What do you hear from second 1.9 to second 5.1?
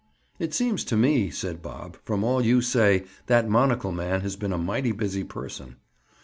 "from all you say, that monocle man has been a mighty